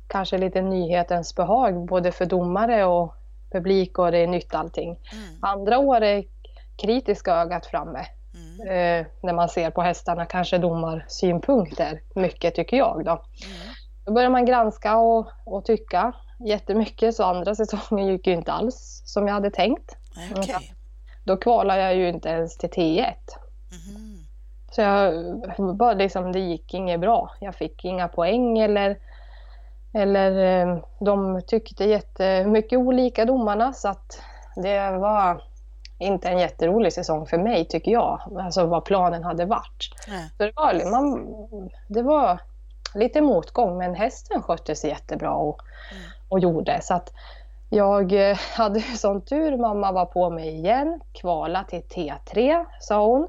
kanske 0.08 0.38
lite 0.38 0.62
nyhetens 0.62 1.36
behag 1.36 1.86
både 1.86 2.12
för 2.12 2.26
domare 2.26 2.86
och 2.86 3.16
publik 3.52 4.00
och 4.00 4.12
det 4.12 4.18
är 4.18 4.28
nytt 4.28 4.56
allting. 4.56 4.90
Mm. 4.90 5.24
Andra 5.42 5.78
året 5.80 6.04
är 6.04 6.24
kritiska 6.78 7.34
ögat 7.36 7.66
framme 7.66 8.06
Mm. 8.36 8.68
eh, 9.02 9.08
när 9.22 9.34
man 9.34 9.50
ser 9.50 9.70
på 9.70 9.82
hästarna, 9.82 10.26
kanske 10.26 10.58
domarsynpunkter, 10.58 12.02
mycket 12.16 12.56
tycker 12.56 12.78
jag. 12.78 13.06
Då, 13.06 13.12
Mm. 13.12 13.75
Då 14.06 14.14
börjar 14.14 14.30
man 14.30 14.46
granska 14.46 14.98
och, 14.98 15.28
och 15.44 15.66
tycka 15.66 16.14
jättemycket, 16.40 17.16
så 17.16 17.24
andra 17.24 17.56
säsongen 17.56 18.08
gick 18.08 18.28
ju 18.28 18.34
inte 18.34 18.52
alls 18.52 19.02
som 19.06 19.28
jag 19.28 19.34
hade 19.34 19.52
tänkt. 19.52 19.98
Nej, 20.16 20.34
Okej. 20.36 20.74
Då 21.24 21.38
kvalade 21.38 21.82
jag 21.82 21.96
ju 21.96 22.10
inte 22.10 22.30
ens 22.30 22.58
till 22.58 22.70
T1. 22.70 23.14
Mhm. 23.72 24.26
Så 24.72 24.82
jag, 24.82 25.76
bara 25.76 25.94
liksom, 25.94 26.32
det 26.32 26.40
gick 26.40 26.74
inget 26.74 27.00
bra. 27.00 27.32
Jag 27.40 27.56
fick 27.56 27.86
inga 27.86 28.08
poäng 28.08 28.60
eller, 28.60 28.98
eller 29.94 30.62
eh, 30.62 30.78
de 31.00 31.42
tyckte 31.48 31.86
jättemycket 31.86 32.80
olika 32.80 33.26
domarna 33.26 33.74
så 33.74 33.88
att 33.88 34.22
det 34.56 34.92
var 34.92 35.42
inte 36.00 36.30
en 36.30 36.40
jätterolig 36.40 36.94
säsong 36.94 37.26
för 37.26 37.38
mig 37.38 37.66
tycker 37.66 37.92
jag. 37.92 38.22
Alltså 38.40 38.66
vad 38.66 38.86
planen 38.86 39.24
hade 39.24 39.46
varit. 39.46 39.90
Nej. 40.08 40.30
Så 40.38 40.44
det, 40.44 40.52
var, 40.56 40.92
man, 40.92 41.28
det 41.88 42.02
var 42.02 42.40
lite 42.96 43.22
motgång 43.22 43.78
men 43.78 43.96
hästen 43.96 44.42
skötte 44.42 44.76
sig 44.76 44.90
jättebra 44.90 45.32
och, 45.34 45.62
Mm. 45.92 46.04
och 46.30 46.40
gjorde 46.40 46.80
så 46.82 46.94
att 46.94 47.14
Jag 47.70 48.30
eh, 48.32 48.38
hade 48.58 48.80
sån 48.82 49.22
tur, 49.22 49.58
mamma 49.58 49.92
var 49.92 50.06
på 50.06 50.30
mig 50.30 50.50
igen. 50.50 51.02
Kvala 51.14 51.64
till 51.64 51.82
T3 51.82 52.66
sa 52.80 53.06
hon 53.06 53.28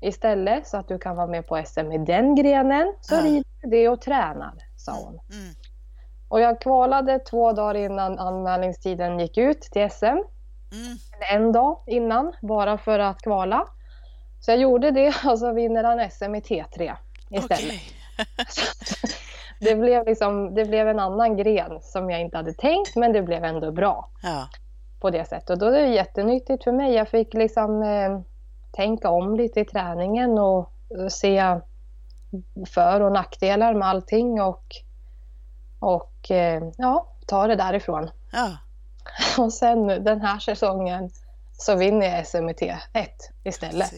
istället 0.00 0.66
så 0.66 0.76
att 0.76 0.88
du 0.88 0.98
kan 0.98 1.16
vara 1.16 1.26
med 1.26 1.46
på 1.46 1.62
SM 1.66 1.92
i 1.92 1.98
den 1.98 2.34
grenen. 2.34 2.94
Så 3.00 3.14
Ja. 3.14 3.20
rider 3.22 3.44
du 3.62 3.70
det 3.70 3.88
och 3.88 4.00
tränar, 4.00 4.52
sa 4.76 4.92
hon. 4.92 5.12
Mm. 5.32 5.54
Och 6.28 6.40
jag 6.40 6.60
kvalade 6.60 7.18
två 7.18 7.52
dagar 7.52 7.74
innan 7.74 8.18
anmälningstiden 8.18 9.18
gick 9.20 9.38
ut 9.38 9.60
till 9.62 9.90
SM. 9.90 10.04
Mm. 10.06 10.24
En 11.32 11.52
dag 11.52 11.78
innan, 11.86 12.32
bara 12.42 12.78
för 12.78 12.98
att 12.98 13.22
kvala. 13.22 13.66
Så 14.40 14.50
jag 14.50 14.58
gjorde 14.58 14.90
det 14.90 15.14
och 15.30 15.38
så 15.38 15.52
vinner 15.52 15.84
han 15.84 16.10
SM 16.10 16.34
i 16.34 16.40
T3 16.40 16.96
istället. 17.30 17.44
Okej. 17.64 17.82
Det, 19.60 19.74
blev 19.76 20.06
liksom, 20.06 20.54
det 20.54 20.64
blev 20.64 20.88
en 20.88 20.98
annan 20.98 21.36
gren 21.36 21.80
som 21.82 22.10
jag 22.10 22.20
inte 22.20 22.36
hade 22.36 22.52
tänkt 22.52 22.96
men 22.96 23.12
det 23.12 23.22
blev 23.22 23.44
ändå 23.44 23.72
bra 23.72 24.10
Ja. 24.22 24.48
på 25.00 25.10
det 25.10 25.24
sättet. 25.28 25.50
Och 25.50 25.58
då 25.58 25.66
är 25.66 25.72
det 25.72 25.86
jättenyttigt 25.88 26.64
för 26.64 26.72
mig. 26.72 26.94
Jag 26.94 27.08
fick 27.08 27.34
liksom 27.34 27.82
eh, 27.82 28.20
tänka 28.72 29.10
om 29.10 29.36
lite 29.36 29.60
i 29.60 29.64
träningen 29.64 30.38
och 30.38 30.72
se 31.10 31.60
för 32.66 33.00
och 33.00 33.12
nackdelar 33.12 33.74
med 33.74 33.88
allting 33.88 34.42
och, 34.42 34.64
och 35.80 36.30
eh, 36.30 36.62
ja, 36.78 37.06
ta 37.26 37.46
det 37.46 37.56
därifrån. 37.56 38.10
Ja. 38.32 38.56
Och 39.42 39.52
sen 39.52 39.86
den 39.86 40.20
här 40.20 40.38
säsongen 40.38 41.10
så 41.52 41.76
vinner 41.76 42.06
jag 42.06 42.26
SMT 42.26 42.62
1 42.92 43.10
istället. 43.44 43.92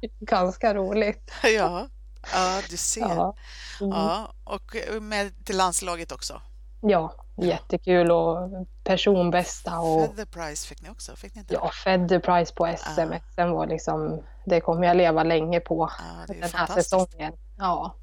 Ganska 0.20 0.74
roligt. 0.74 1.30
Ja. 1.56 1.86
Ja, 2.32 2.60
du 2.70 2.76
ser. 2.76 3.00
Ja. 3.00 3.34
Ja, 3.80 4.16
mm. 4.16 4.28
och 4.44 5.02
med 5.02 5.44
till 5.44 5.56
landslaget 5.56 6.12
också. 6.12 6.40
ja 6.80 7.14
jättekul 7.42 8.10
och 8.10 8.50
personbästa 8.84 9.80
och 9.80 10.06
Feather 10.06 10.24
Prize 10.24 10.68
fick 10.68 10.82
ni 10.82 10.90
också, 10.90 11.16
fick 11.16 11.34
ni 11.34 11.40
inte? 11.40 11.54
ja, 11.54 11.70
Fed 11.84 12.22
Prize 12.22 12.54
på 12.54 12.74
SM. 12.78 13.00
Ja. 13.00 13.18
SM 13.34 13.50
var 13.50 13.66
liksom, 13.66 14.22
det 14.44 14.60
kommer 14.60 14.86
jag 14.86 14.96
leva 14.96 15.22
länge 15.22 15.60
på 15.60 15.90
Ja, 15.98 16.34
ju 16.34 16.40
den 16.40 16.50
här 16.54 16.66
säsongen. 16.66 17.32
Ja. 17.58 17.94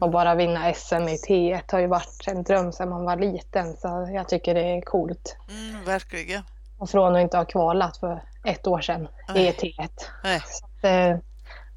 Och 0.00 0.10
bara 0.10 0.34
vinna 0.34 0.74
SM 0.74 1.08
i 1.08 1.16
T1 1.28 1.72
har 1.72 1.78
ju 1.78 1.86
varit 1.86 2.24
en 2.26 2.42
dröm 2.42 2.72
sedan 2.72 2.88
man 2.88 3.04
var 3.04 3.16
liten 3.16 3.76
så 3.76 4.10
jag 4.14 4.28
tycker 4.28 4.54
det 4.54 4.60
är 4.60 4.80
coolt. 4.80 5.36
Mm, 5.48 5.84
verkligen. 5.84 6.42
Och 6.78 6.90
från 6.90 7.16
att 7.16 7.22
inte 7.22 7.36
ha 7.36 7.44
kvalat 7.44 7.96
för 7.96 8.22
ett 8.44 8.66
år 8.66 8.80
sedan 8.80 9.08
i 9.28 9.32
Nej. 9.32 9.56
T1. 9.58 9.88
Nej. 10.24 10.42
Så 10.46 10.64
att, 10.64 10.84
eh, 10.84 11.18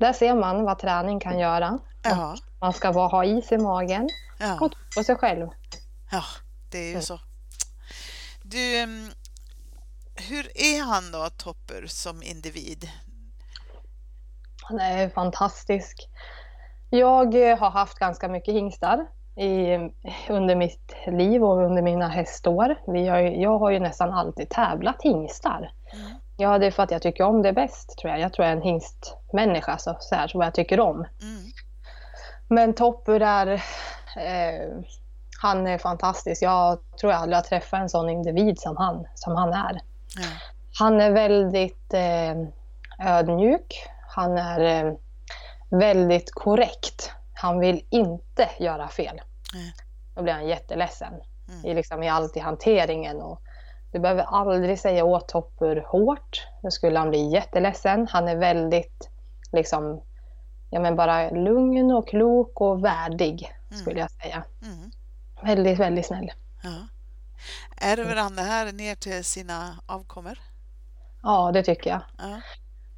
där 0.02 0.14
ser 0.14 0.36
man 0.36 0.64
vad 0.64 0.80
träning 0.80 1.20
kan 1.20 1.40
göra. 1.40 1.80
Ja, 2.04 2.36
Man 2.62 2.74
ska 2.74 2.94
bara 2.94 3.08
ha 3.08 3.26
is 3.26 3.52
i 3.52 3.58
magen 3.58 4.10
ja, 4.40 4.54
och 4.54 4.72
tro 4.72 4.82
på 4.96 5.04
sig 5.04 5.16
själv. 5.16 5.48
ja, 6.12 6.24
det 6.72 6.78
är 6.78 6.84
ju 6.86 6.90
Mm. 6.90 7.02
så. 7.02 7.20
Du, 8.44 8.78
mm, 8.80 9.10
hur 10.30 10.48
är 10.58 10.84
han 10.84 11.12
då, 11.12 11.30
Topper, 11.38 11.86
som 11.88 12.24
individ? 12.24 12.90
Han 14.64 14.80
är 14.80 15.10
fantastisk. 15.10 16.10
Jag 16.90 17.50
eh, 17.52 17.58
har 17.58 17.70
haft 17.72 18.00
ganska 18.00 18.28
mycket 18.28 18.54
hingstar 18.54 19.08
i, 19.36 19.76
under 20.30 20.56
mitt 20.56 20.94
liv 21.08 21.44
och 21.44 21.66
under 21.66 21.82
mina 21.82 22.08
hästår. 22.08 22.76
Vi 22.94 23.08
har, 23.08 23.18
jag 23.20 23.60
har 23.60 23.72
ju 23.72 23.80
nästan 23.80 24.14
alltid 24.14 24.50
tävlat 24.50 25.02
hingstar. 25.02 25.72
Mm. 25.94 26.12
Ja, 26.42 26.58
det 26.58 26.66
är 26.66 26.72
för 26.72 26.84
att 26.84 26.92
jag 26.92 27.02
tycker 27.02 27.24
om 27.24 27.42
det 27.42 27.54
bäst 27.54 27.98
tror 27.98 28.12
jag. 28.12 28.20
Jag 28.20 28.34
tror 28.34 28.46
jag 28.46 28.52
är 28.52 28.58
en 28.58 28.62
hingstmänniska, 28.64 29.78
så, 29.78 29.98
så 30.00 30.16
här, 30.16 30.28
så 30.28 30.38
vad 30.38 30.48
jag 30.48 30.54
tycker 30.54 30.80
om. 30.80 30.96
Mm. 30.96 31.44
Men 32.48 32.74
Toppur 32.74 33.22
är, 33.22 33.48
eh, 34.18 34.84
han 35.42 35.68
är 35.68 35.78
fantastisk. 35.78 36.42
Jag 36.44 36.80
tror 37.00 37.12
jag 37.12 37.22
aldrig 37.22 37.38
har 37.38 37.44
träffat 37.44 37.80
en 37.80 37.90
sån 37.90 38.10
individ 38.10 38.60
som 38.60 38.78
han, 38.78 39.08
som 39.16 39.36
han 39.36 39.54
är. 39.54 39.82
Ja. 40.18 40.28
Han 40.80 41.02
är 41.02 41.12
väldigt 41.12 41.94
eh, 41.94 42.36
ödmjuk. 43.18 43.88
Han 44.16 44.38
är 44.38 44.86
eh, 44.86 44.94
väldigt 45.70 46.34
korrekt. 46.34 47.12
Han 47.34 47.60
vill 47.60 47.86
inte 47.90 48.50
göra 48.60 48.88
fel. 48.88 49.22
Nej. 49.54 49.74
Då 50.16 50.24
blir 50.24 50.34
han 50.34 50.48
jätteledsen 50.48 51.14
Mm. 51.52 51.66
i, 51.66 51.74
liksom, 51.74 52.04
i 52.04 52.10
allt 52.10 52.38
i 52.38 52.40
hanteringen. 52.40 53.22
Och 53.22 53.42
du 53.92 54.00
behöver 54.00 54.24
aldrig 54.24 54.80
säga 54.80 55.06
åt 55.06 55.28
Toppur 55.28 55.86
hårt. 55.88 56.48
Då 56.62 56.72
skulle 56.72 57.00
han 57.00 57.10
bli 57.10 57.32
jätteledsen. 57.32 58.08
Han 58.12 58.28
är 58.28 58.36
väldigt 58.36 59.10
liksom, 59.52 60.02
ja, 60.70 60.80
men 60.80 60.96
bara 60.96 61.30
lugn 61.30 61.92
och 61.92 62.08
klok 62.08 62.62
och 62.62 62.84
värdig 62.84 63.52
skulle 63.72 64.00
jag 64.00 64.12
säga. 64.12 64.44
Mm. 64.64 64.92
Väldigt, 65.44 65.80
väldigt 65.80 66.06
snäll. 66.06 66.32
Ja. 66.64 66.88
Ärver 67.78 68.16
han 68.16 68.36
det 68.36 68.42
här 68.42 68.72
ner 68.72 68.96
till 68.96 69.24
sina 69.24 69.76
avkommor? 69.86 70.40
Ja, 71.24 71.52
det 71.54 71.64
tycker 71.64 71.90
jag. 71.90 72.02
Ja. 72.18 72.42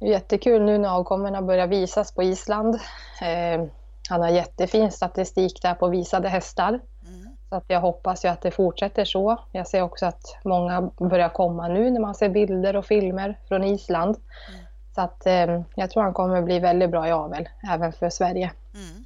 Jättekul 0.06 0.62
nu 0.62 0.78
när 0.78 0.88
avkommorna 0.88 1.42
börjar 1.42 1.66
visas 1.66 2.14
på 2.14 2.22
Island. 2.22 2.74
Eh, 3.22 3.64
han 4.08 4.20
har 4.20 4.28
jättefin 4.28 4.92
statistik 4.92 5.62
där 5.62 5.74
på 5.74 5.88
visade 5.88 6.28
hästar. 6.28 6.80
Så 7.54 7.58
att 7.58 7.64
jag 7.66 7.80
hoppas 7.80 8.24
ju 8.24 8.28
att 8.28 8.42
det 8.42 8.50
fortsätter 8.50 9.04
så. 9.04 9.38
Jag 9.52 9.66
ser 9.66 9.82
också 9.82 10.06
att 10.06 10.36
många 10.44 10.80
börjar 10.96 11.28
komma 11.28 11.68
nu 11.68 11.90
när 11.90 12.00
man 12.00 12.14
ser 12.14 12.28
bilder 12.28 12.76
och 12.76 12.86
filmer 12.86 13.38
från 13.48 13.64
Island. 13.64 14.16
Mm. 14.48 14.64
Så 14.94 15.00
att 15.00 15.26
eh, 15.26 15.62
jag 15.74 15.90
tror 15.90 16.02
han 16.02 16.14
kommer 16.14 16.42
bli 16.42 16.58
väldigt 16.58 16.90
bra 16.90 17.08
i 17.08 17.12
avel, 17.12 17.48
även 17.72 17.92
för 17.92 18.10
Sverige. 18.10 18.52
Mm. 18.74 19.04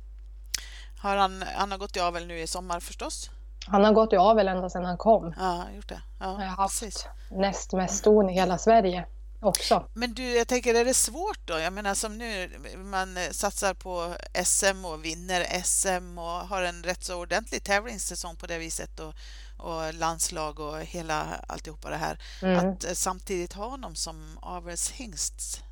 Har 1.02 1.16
han, 1.16 1.44
han 1.56 1.70
har 1.70 1.78
gått 1.78 1.96
i 1.96 2.00
avel 2.00 2.26
nu 2.26 2.38
i 2.38 2.46
sommar 2.46 2.80
förstås? 2.80 3.30
Han 3.66 3.84
har 3.84 3.92
gått 3.92 4.12
i 4.12 4.16
avel 4.16 4.48
ända 4.48 4.70
sedan 4.70 4.84
han 4.84 4.96
kom. 4.96 5.34
Ja, 5.38 5.64
gjort 5.76 5.88
det. 5.88 6.00
Ja, 6.20 6.26
Jag 6.26 6.48
har 6.48 6.56
haft 6.56 6.80
precis. 6.80 7.06
näst 7.30 7.72
mest 7.72 7.94
ston 7.94 8.30
i 8.30 8.32
hela 8.32 8.58
Sverige 8.58 9.04
också. 9.40 9.84
Men 9.94 10.14
du, 10.14 10.36
jag 10.36 10.48
tänker, 10.48 10.74
är 10.74 10.84
det 10.84 10.94
svårt 10.94 11.40
då? 11.44 11.58
Jag 11.58 11.72
menar 11.72 11.94
som 11.94 12.18
nu, 12.18 12.50
man 12.76 13.16
eh, 13.16 13.30
satsar 13.30 13.74
på 13.74 14.14
SM 14.44 14.84
och 14.84 15.04
vinner 15.04 15.62
SM 15.62 16.18
och 16.18 16.24
har 16.24 16.62
en 16.62 16.82
rätt 16.82 17.04
så 17.04 17.22
ordentlig 17.22 17.64
tävlingssäsong 17.64 18.36
på 18.36 18.46
det 18.46 18.58
viset 18.58 19.00
och, 19.00 19.14
och 19.58 19.94
landslag 19.94 20.60
och 20.60 20.78
hela 20.78 21.26
alltihopa 21.46 21.90
det 21.90 21.96
här. 21.96 22.18
Mm. 22.42 22.56
Att 22.56 22.84
eh, 22.84 22.92
samtidigt 22.92 23.52
ha 23.52 23.68
honom 23.68 23.94
som 23.94 24.38
avelshingst. 24.42 25.62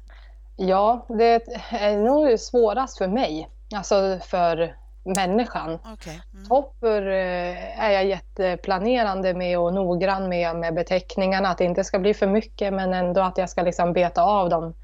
Ja, 0.56 1.06
det 1.08 1.48
är 1.70 1.96
nog 1.96 2.40
svårast 2.40 2.98
för 2.98 3.08
mig, 3.08 3.48
alltså 3.74 4.20
för 4.26 4.76
människan. 5.06 5.78
Okej. 5.92 6.20
Mm. 6.34 6.46
Toppur 6.46 7.08
eh, 7.08 7.84
är 7.84 7.90
jag 7.90 8.06
jätteplanerande 8.06 9.34
med 9.34 9.58
och 9.58 9.74
noggrann 9.74 10.28
med, 10.28 10.56
med 10.56 10.74
beteckningarna. 10.74 11.48
Att 11.48 11.58
det 11.58 11.64
inte 11.64 11.84
ska 11.84 11.98
bli 11.98 12.14
för 12.14 12.26
mycket 12.26 12.72
men 12.72 12.94
ändå 12.94 13.20
att 13.20 13.38
jag 13.38 13.50
ska 13.50 13.62
liksom 13.62 13.92
beta 13.92 14.22
av 14.22 14.48
dem 14.48 14.74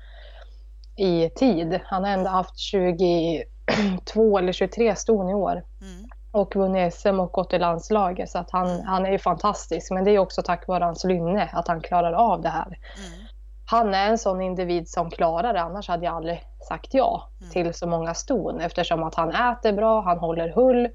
i 0.96 1.30
tid. 1.36 1.80
Han 1.84 2.04
har 2.04 2.10
ändå 2.10 2.30
haft 2.30 2.58
22 2.58 4.38
eller 4.38 4.52
23 4.52 4.96
ston 4.96 5.30
i 5.30 5.34
år 5.34 5.62
Mm. 5.82 6.04
och 6.32 6.56
vunnit 6.56 6.94
SM 6.94 7.20
och 7.20 7.32
gått 7.32 7.52
i 7.52 7.58
landslaget. 7.58 8.30
Så 8.30 8.38
att 8.38 8.50
han, 8.50 8.80
han 8.80 9.06
är 9.06 9.10
ju 9.10 9.18
fantastisk. 9.18 9.90
Men 9.90 10.04
det 10.04 10.10
är 10.10 10.18
också 10.18 10.42
tack 10.42 10.66
vare 10.66 10.84
hans 10.84 11.04
lynne 11.04 11.50
att 11.52 11.68
han 11.68 11.80
klarar 11.80 12.12
av 12.12 12.42
det 12.42 12.48
här. 12.48 12.66
Mm. 12.66 13.21
Han 13.66 13.94
är 13.94 14.08
en 14.08 14.18
sån 14.18 14.40
individ 14.40 14.88
som 14.88 15.10
klarar 15.10 15.52
det, 15.52 15.60
annars 15.60 15.88
hade 15.88 16.04
jag 16.04 16.14
aldrig 16.14 16.44
sagt 16.68 16.94
ja 16.94 17.28
Mm. 17.40 17.52
till 17.52 17.74
så 17.74 17.86
många 17.86 18.14
ston 18.14 18.60
eftersom 18.60 19.02
att 19.02 19.14
han 19.14 19.30
äter 19.30 19.72
bra, 19.72 20.00
han 20.00 20.18
håller 20.18 20.48
hull. 20.48 20.88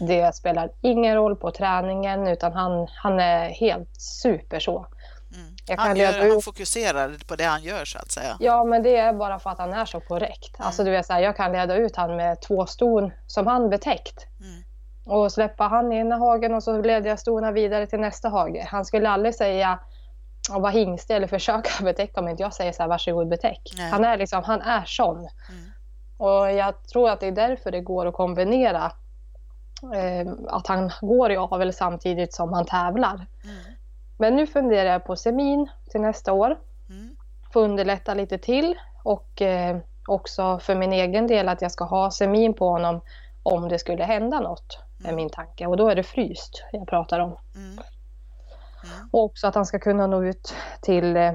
Det 0.00 0.34
spelar 0.34 0.70
ingen 0.80 1.14
roll 1.14 1.36
på 1.36 1.50
träningen 1.50 2.26
utan 2.26 2.52
han, 2.52 2.88
han 3.02 3.20
är 3.20 3.48
helt 3.48 4.00
super 4.00 4.60
så. 4.60 4.86
Mm. 5.34 5.78
Han, 5.78 5.96
gör, 5.96 6.30
han 6.30 6.40
fokuserar 6.40 7.26
på 7.28 7.36
det 7.36 7.44
han 7.44 7.62
gör 7.62 7.84
så 7.84 7.98
att 7.98 8.10
säga. 8.10 8.36
Ja 8.40 8.64
men 8.64 8.82
det 8.82 8.96
är 8.96 9.12
bara 9.12 9.38
för 9.38 9.50
att 9.50 9.58
han 9.58 9.72
är 9.72 9.84
så 9.84 10.00
korrekt. 10.00 10.56
Alltså 10.58 10.84
du 10.84 10.90
vet, 10.90 11.06
så 11.06 11.12
här, 11.12 11.20
jag 11.20 11.36
kan 11.36 11.52
leda 11.52 11.76
ut 11.76 11.96
han 11.96 12.16
med 12.16 12.40
två 12.42 12.66
ston 12.66 13.12
som 13.26 13.46
han 13.46 13.70
betäckt. 13.70 14.26
Mm. 14.40 14.62
Och 15.06 15.32
släppa 15.32 15.64
han 15.64 15.92
i 15.92 15.96
ena 15.96 16.16
hagen 16.16 16.54
och 16.54 16.62
så 16.62 16.82
leder 16.82 17.10
jag 17.10 17.18
stona 17.18 17.52
vidare 17.52 17.86
till 17.86 18.00
nästa 18.00 18.28
hage. 18.28 18.66
Han 18.70 18.84
skulle 18.84 19.08
aldrig 19.08 19.34
säga 19.34 19.78
och 20.52 20.62
vara 20.62 20.72
hingstig 20.72 21.14
eller 21.14 21.26
försöka 21.26 21.70
betäcka 21.84 22.20
om 22.20 22.28
inte 22.28 22.42
jag 22.42 22.54
säger 22.54 22.72
så 22.72 22.82
här, 22.82 22.88
varsågod 22.88 23.28
betäck. 23.28 23.72
Nej. 23.76 23.90
Han 23.90 24.04
är 24.04 24.16
liksom, 24.16 24.42
han 24.44 24.60
är 24.60 24.84
sån. 24.84 25.16
Mm. 25.18 25.70
Och 26.16 26.52
jag 26.52 26.86
tror 26.86 27.10
att 27.10 27.20
det 27.20 27.26
är 27.26 27.32
därför 27.32 27.70
det 27.70 27.80
går 27.80 28.06
att 28.06 28.14
kombinera 28.14 28.92
eh, 29.94 30.32
att 30.48 30.66
han 30.66 30.90
går 31.00 31.32
i 31.32 31.36
avel 31.36 31.72
samtidigt 31.72 32.34
som 32.34 32.52
han 32.52 32.64
tävlar. 32.64 33.14
Mm. 33.14 33.56
Men 34.16 34.36
nu 34.36 34.46
funderar 34.46 34.92
jag 34.92 35.04
på 35.04 35.16
semin 35.16 35.68
till 35.90 36.00
nästa 36.00 36.32
år. 36.32 36.58
Mm. 36.88 37.16
Få 37.52 37.60
underlätta 37.60 38.14
lite 38.14 38.38
till 38.38 38.74
och 39.02 39.42
eh, 39.42 39.76
också 40.08 40.58
för 40.58 40.74
min 40.74 40.92
egen 40.92 41.26
del 41.26 41.48
att 41.48 41.62
jag 41.62 41.72
ska 41.72 41.84
ha 41.84 42.10
semin 42.10 42.54
på 42.54 42.68
honom 42.68 43.00
om 43.42 43.68
det 43.68 43.78
skulle 43.78 44.04
hända 44.04 44.40
något 44.40 44.78
är 44.98 45.04
Mm. 45.04 45.16
min 45.16 45.30
tanke. 45.30 45.66
Och 45.66 45.76
då 45.76 45.88
är 45.88 45.94
det 45.94 46.02
fryst 46.02 46.64
jag 46.72 46.86
pratar 46.88 47.20
om. 47.20 47.36
Mm. 47.54 47.84
Mm. 48.84 49.08
Och 49.12 49.24
också 49.24 49.46
att 49.46 49.54
han 49.54 49.66
ska 49.66 49.78
kunna 49.78 50.06
nå 50.06 50.24
ut 50.24 50.54
till 50.82 51.16
eh, 51.16 51.32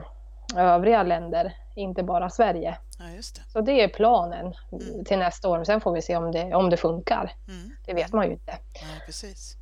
övriga 0.55 1.03
länder, 1.03 1.53
inte 1.75 2.03
bara 2.03 2.29
Sverige. 2.29 2.77
Ja, 2.99 3.05
det. 3.05 3.23
Så 3.53 3.61
det 3.61 3.83
är 3.83 3.87
planen 3.87 4.53
Mm. 4.71 5.05
till 5.05 5.17
nästa 5.19 5.49
år. 5.49 5.63
Sen 5.63 5.81
får 5.81 5.93
vi 5.93 6.01
se 6.01 6.15
om 6.15 6.31
det, 6.31 6.55
om 6.55 6.69
det 6.69 6.77
funkar. 6.77 7.31
Mm. 7.47 7.71
Det 7.85 7.93
vet 7.93 8.13
man 8.13 8.25
ju 8.25 8.31
inte. 8.33 8.57
Ja, 8.73 8.87
precis. 9.05 9.55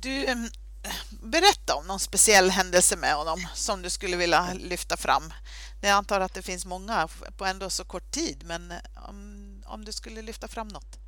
Du, 0.00 0.26
berätta 1.22 1.74
om 1.74 1.86
någon 1.86 2.00
speciell 2.00 2.50
händelse 2.50 2.96
med 2.96 3.14
honom 3.14 3.38
som 3.54 3.82
du 3.82 3.90
skulle 3.90 4.16
vilja 4.16 4.48
lyfta 4.60 4.96
fram. 4.96 5.22
Jag 5.82 5.90
antar 5.90 6.20
att 6.20 6.34
det 6.34 6.42
finns 6.42 6.66
många 6.66 7.08
på 7.36 7.44
ändå 7.44 7.70
så 7.70 7.84
kort 7.84 8.10
tid, 8.10 8.42
men 8.46 8.72
om, 9.08 9.62
om 9.66 9.84
du 9.84 9.92
skulle 9.92 10.22
lyfta 10.22 10.48
fram 10.48 10.68
något? 10.68 10.98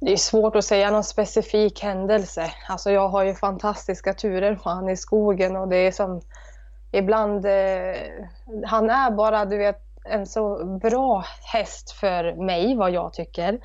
Det 0.00 0.12
är 0.12 0.16
svårt 0.16 0.56
att 0.56 0.64
säga 0.64 0.90
någon 0.90 1.04
specifik 1.04 1.82
händelse. 1.82 2.52
Alltså 2.68 2.90
jag 2.90 3.08
har 3.08 3.24
ju 3.24 3.34
fantastiska 3.34 4.14
turer 4.14 4.50
med 4.50 4.60
han 4.64 4.88
i 4.88 4.96
skogen 4.96 5.56
och 5.56 5.68
det 5.68 5.76
är 5.76 5.92
som 5.92 6.20
ibland... 6.92 7.46
Eh, 7.46 7.96
han 8.66 8.90
är 8.90 9.10
bara, 9.10 9.44
du 9.44 9.58
vet, 9.58 9.82
en 10.04 10.26
så 10.26 10.64
bra 10.64 11.24
häst 11.52 11.90
för 11.90 12.44
mig, 12.46 12.76
vad 12.76 12.90
jag 12.90 13.12
tycker. 13.12 13.48
Mm. 13.48 13.60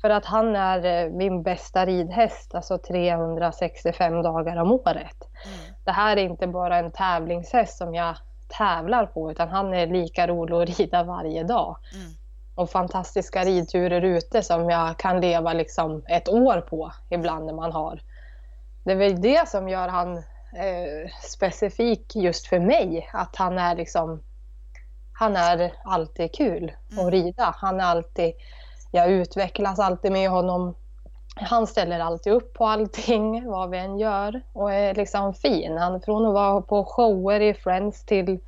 För 0.00 0.10
att 0.10 0.24
han 0.24 0.56
är 0.56 1.04
eh, 1.04 1.12
min 1.12 1.42
bästa 1.42 1.86
ridhäst, 1.86 2.54
alltså 2.54 2.78
365 2.78 4.22
dagar 4.22 4.56
om 4.56 4.72
året. 4.72 5.28
Mm. 5.44 5.74
Det 5.84 5.92
här 5.92 6.16
är 6.16 6.24
inte 6.24 6.46
bara 6.46 6.76
en 6.76 6.92
tävlingshäst 6.92 7.78
som 7.78 7.94
jag 7.94 8.16
tävlar 8.48 9.06
på, 9.06 9.30
utan 9.30 9.48
han 9.48 9.74
är 9.74 9.86
lika 9.86 10.26
rolig 10.26 10.56
att 10.56 10.78
rida 10.78 11.02
varje 11.02 11.44
dag. 11.44 11.76
Mm. 11.94 12.25
Och 12.56 12.70
fantastiska 12.70 13.44
ridturer 13.44 14.02
ute 14.02 14.42
som 14.42 14.70
jag 14.70 14.98
kan 14.98 15.20
leva 15.20 15.52
liksom 15.52 16.02
ett 16.08 16.28
år 16.28 16.60
på 16.60 16.92
ibland 17.10 17.46
när 17.46 17.54
man 17.54 17.72
har. 17.72 18.00
Det 18.84 18.92
är 18.92 18.96
väl 18.96 19.20
det 19.20 19.48
som 19.48 19.68
gör 19.68 19.88
han 19.88 20.16
eh, 20.16 21.10
specifik 21.22 22.16
just 22.16 22.46
för 22.46 22.58
mig, 22.58 23.10
att 23.12 23.36
han 23.36 23.58
är 23.58 23.76
liksom 23.76 24.22
han 25.18 25.36
är 25.36 25.72
alltid 25.84 26.34
kul 26.34 26.72
mm. 26.92 27.06
att 27.06 27.12
rida. 27.12 27.54
Han 27.56 27.80
är 27.80 27.84
alltid, 27.84 28.32
jag 28.90 29.10
utvecklas 29.10 29.78
alltid 29.78 30.12
med 30.12 30.30
honom. 30.30 30.74
Han 31.36 31.66
ställer 31.66 32.00
alltid 32.00 32.32
upp 32.32 32.54
på 32.54 32.66
allting, 32.66 33.46
vad 33.46 33.70
vi 33.70 33.78
än 33.78 33.98
gör 33.98 34.42
och 34.52 34.72
är 34.72 34.94
liksom 34.94 35.34
fin. 35.34 35.78
Han, 35.78 36.00
från 36.00 36.26
att 36.26 36.34
vara 36.34 36.62
på 36.62 36.84
shower 36.84 37.40
i 37.40 37.54
Friends 37.54 38.04
till 38.04 38.40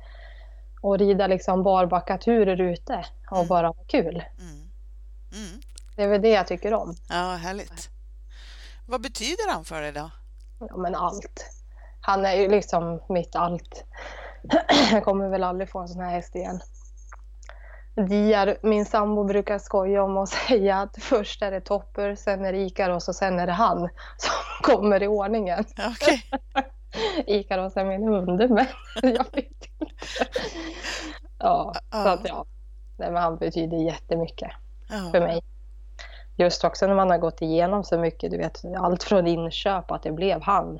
att 0.81 0.99
rida 0.99 1.27
liksom 1.27 1.63
barbackaturer 1.63 2.61
ute 2.61 3.05
och 3.31 3.37
mm. 3.37 3.47
bara 3.47 3.67
ha 3.67 3.83
kul. 3.87 4.23
Mm. 4.39 4.69
Mm. 5.31 5.61
Det 5.95 6.03
är 6.03 6.07
väl 6.07 6.21
det 6.21 6.29
jag 6.29 6.47
tycker 6.47 6.73
om. 6.73 6.95
Ja, 7.09 7.35
härligt. 7.35 7.89
Vad 8.87 9.01
betyder 9.01 9.51
han 9.51 9.65
för 9.65 9.81
dig 9.81 9.91
då? 9.91 10.11
Ja, 10.59 10.77
men 10.77 10.95
allt. 10.95 11.45
Han 12.01 12.25
är 12.25 12.33
ju 12.33 12.47
liksom 12.47 13.01
mitt 13.09 13.35
allt. 13.35 13.85
jag 14.91 15.03
kommer 15.03 15.29
väl 15.29 15.43
aldrig 15.43 15.69
få 15.69 15.79
en 15.79 15.87
sån 15.87 16.01
här 16.01 16.11
häst 16.11 16.35
igen. 16.35 16.61
Diar, 17.95 18.57
min 18.63 18.85
sambo 18.85 19.23
brukar 19.23 19.59
skoja 19.59 20.03
om 20.03 20.17
och 20.17 20.29
säga 20.47 20.81
att 20.81 21.03
först 21.03 21.41
är 21.41 21.51
det 21.51 21.61
Topper, 21.61 22.15
sen 22.15 22.45
är 22.45 22.53
det 22.53 22.59
Ikaros 22.59 23.07
och 23.07 23.15
sen 23.15 23.39
är 23.39 23.47
det 23.47 23.53
han 23.53 23.89
som 24.17 24.33
kommer 24.61 25.03
i 25.03 25.07
ordningen. 25.07 25.65
Okay. 25.77 26.21
Ikaros 27.27 27.77
är 27.77 27.85
min 27.85 28.03
hund, 28.03 28.49
men 28.49 28.65
jag 29.01 29.25
vet 29.31 29.35
inte. 29.35 29.67
Ja, 31.39 31.73
uh. 31.93 32.03
så 32.03 32.09
att 32.09 32.21
ja. 32.23 32.45
Nej, 32.97 33.11
men 33.11 33.23
han 33.23 33.37
betyder 33.37 33.77
jättemycket 33.77 34.51
uh. 34.91 35.11
för 35.11 35.19
mig. 35.19 35.41
Just 36.37 36.63
också 36.63 36.87
när 36.87 36.95
man 36.95 37.09
har 37.09 37.17
gått 37.17 37.41
igenom 37.41 37.83
så 37.83 37.97
mycket, 37.97 38.31
du 38.31 38.37
vet, 38.37 38.61
allt 38.77 39.03
från 39.03 39.27
inköp, 39.27 39.91
att 39.91 40.03
det 40.03 40.11
blev 40.11 40.41
han. 40.41 40.79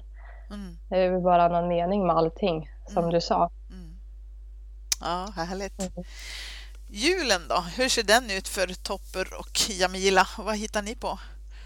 Mm. 0.49 0.77
Det 0.89 0.95
är 0.95 1.11
väl 1.11 1.21
bara 1.21 1.47
någon 1.47 1.67
mening 1.67 2.07
med 2.07 2.15
allting, 2.15 2.69
som 2.87 2.97
mm. 2.97 3.13
du 3.13 3.21
sa. 3.21 3.49
Mm. 3.69 3.99
Ja, 5.01 5.33
härligt. 5.35 5.79
Mm. 5.79 6.03
Julen 6.87 7.41
då, 7.49 7.55
hur 7.77 7.89
ser 7.89 8.03
den 8.03 8.31
ut 8.31 8.47
för 8.47 8.83
Topper 8.83 9.39
och 9.39 9.69
Jamila? 9.69 10.27
Vad 10.37 10.57
hittar 10.57 10.81
ni 10.81 10.95
på? 10.95 11.19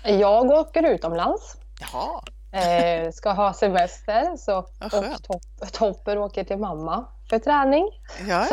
Jag 0.03 0.45
åker 0.51 0.83
utomlands. 0.83 1.57
Jaha. 1.79 2.23
Eh, 2.53 3.11
ska 3.11 3.31
ha 3.31 3.53
semester 3.53 4.37
så 4.37 4.57
och 4.57 5.23
top, 5.23 5.71
Topper 5.71 6.17
åker 6.17 6.43
till 6.43 6.57
mamma 6.57 7.05
för 7.29 7.39
träning. 7.39 7.89
Ja, 8.27 8.45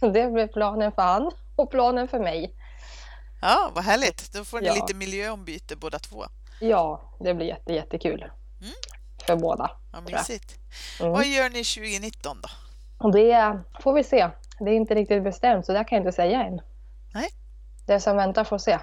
Så 0.00 0.08
det 0.08 0.30
blir 0.30 0.46
planen 0.46 0.92
för 0.92 1.02
han 1.02 1.30
och 1.56 1.70
planen 1.70 2.08
för 2.08 2.18
mig. 2.18 2.54
Ja, 3.40 3.70
vad 3.74 3.84
härligt. 3.84 4.32
Då 4.32 4.44
får 4.44 4.60
ni 4.60 4.66
ja. 4.66 4.74
lite 4.74 4.94
miljöombyte 4.94 5.76
båda 5.76 5.98
två. 5.98 6.24
Ja, 6.60 7.12
det 7.20 7.34
blir 7.34 7.46
jätte, 7.46 7.72
jättekul. 7.72 8.22
Mm. 8.60 8.72
För 9.26 9.36
båda. 9.36 9.70
Ja, 9.92 10.00
mysigt. 10.00 10.54
Mm. 11.00 11.12
Vad 11.12 11.26
gör 11.26 11.50
ni 11.50 11.64
2019 11.64 12.40
då? 12.42 12.48
Och 12.98 13.12
det 13.12 13.60
får 13.80 13.92
vi 13.92 14.04
se. 14.04 14.28
Det 14.58 14.70
är 14.70 14.74
inte 14.74 14.94
riktigt 14.94 15.24
bestämt 15.24 15.66
så 15.66 15.72
det 15.72 15.84
kan 15.84 15.96
jag 15.96 16.06
inte 16.06 16.16
säga 16.16 16.42
än. 16.42 16.60
Nej. 17.14 17.28
Det 17.86 18.00
som 18.00 18.16
väntar 18.16 18.44
får 18.44 18.58
se. 18.58 18.78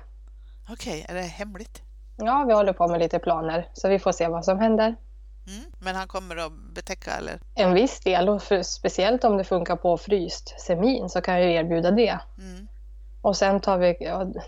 Okej, 0.70 1.04
okay, 1.04 1.16
är 1.18 1.22
det 1.22 1.28
hemligt? 1.28 1.83
Ja, 2.18 2.44
vi 2.48 2.54
håller 2.54 2.74
på 2.74 2.88
med 2.88 3.00
lite 3.00 3.20
planer 3.20 3.68
så 3.74 3.90
vi 3.90 4.00
får 4.00 4.12
se 4.12 4.28
vad 4.28 4.46
som 4.46 4.60
händer. 4.60 4.96
Mm, 5.48 5.64
men 5.80 5.96
han 5.96 6.08
kommer 6.08 6.38
att 6.38 6.52
betäcka 6.76 7.12
eller? 7.12 7.40
En 7.56 7.74
viss 7.74 8.00
del 8.00 8.30
och 8.30 8.44
för, 8.44 8.64
speciellt 8.64 9.24
om 9.24 9.38
det 9.38 9.44
funkar 9.44 9.76
på 9.76 9.98
fryst 9.98 10.62
semin 10.62 11.10
så 11.10 11.22
kan 11.22 11.42
jag 11.42 11.52
erbjuda 11.52 11.92
det. 11.92 12.20
Mm. 12.38 12.68
Och 13.22 13.38
sen 13.38 13.60
tar 13.60 13.78
vi, 13.78 13.96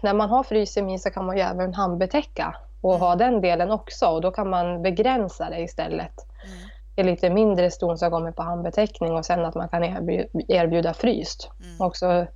när 0.03 0.13
man 0.13 0.29
har 0.29 0.43
fryst 0.43 0.73
semin 0.73 0.99
så 0.99 1.09
kan 1.09 1.25
man 1.25 1.37
ju 1.37 1.43
även 1.43 1.73
handbetäcka 1.73 2.55
och 2.81 2.91
mm. 2.91 3.01
ha 3.01 3.15
den 3.15 3.41
delen 3.41 3.71
också 3.71 4.05
och 4.05 4.21
då 4.21 4.31
kan 4.31 4.49
man 4.49 4.81
begränsa 4.81 5.49
det 5.49 5.59
istället. 5.59 6.13
Mm 6.45 6.69
är 6.95 7.03
lite 7.03 7.29
mindre 7.29 7.71
ston 7.71 7.97
som 7.97 8.11
kommer 8.11 8.31
på 8.31 8.43
handbeteckning 8.43 9.11
och 9.11 9.25
sen 9.25 9.45
att 9.45 9.55
man 9.55 9.69
kan 9.69 9.83
erbjuda 10.47 10.93
fryst. 10.93 11.49
Mm. 11.63 11.81
Också 11.81 12.27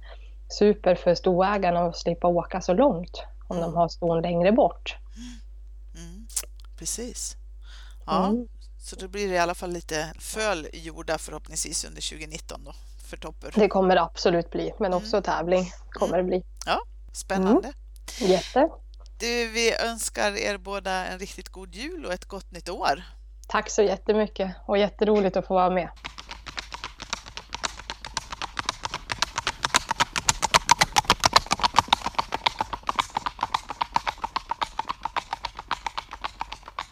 super 0.47 0.95
för 0.95 1.15
stoägarna 1.15 1.79
att 1.79 1.97
slippa 1.97 2.27
åka 2.27 2.61
så 2.61 2.73
långt 2.73 3.23
om 3.47 3.57
mm. 3.57 3.69
de 3.69 3.77
har 3.77 3.87
ston 3.87 4.21
längre 4.21 4.51
bort. 4.51 4.97
Mm. 6.79 6.85
Precis. 6.85 7.37
Ja, 8.05 8.27
mm. 8.27 8.47
så 8.77 8.95
då 8.95 9.07
blir 9.07 9.27
det 9.27 9.33
i 9.33 9.39
alla 9.39 9.55
fall 9.55 9.71
lite 9.71 10.13
föl 10.19 10.67
gjorda 10.73 11.17
förhoppningsvis 11.17 11.85
under 11.85 12.09
2019 12.09 12.63
då 12.63 12.73
för 13.09 13.17
Topper. 13.17 13.51
Det 13.55 13.67
kommer 13.67 13.95
det 13.95 14.01
absolut 14.01 14.51
bli, 14.51 14.73
men 14.79 14.93
också 14.93 15.15
mm. 15.15 15.23
tävling 15.23 15.71
kommer 15.89 16.17
det 16.17 16.23
bli. 16.23 16.43
Ja, 16.65 16.79
spännande. 17.13 17.73
Jätte. 18.19 18.69
Du, 19.19 19.47
vi 19.47 19.75
önskar 19.75 20.37
er 20.37 20.57
båda 20.57 21.05
en 21.05 21.19
riktigt 21.19 21.49
god 21.49 21.75
jul 21.75 22.05
och 22.05 22.13
ett 22.13 22.25
gott 22.25 22.51
nytt 22.51 22.69
år. 22.69 23.03
Tack 23.47 23.69
så 23.69 23.81
jättemycket 23.81 24.55
och 24.67 24.77
jätteroligt 24.77 25.37
att 25.37 25.47
få 25.47 25.53
vara 25.53 25.69
med. 25.69 25.89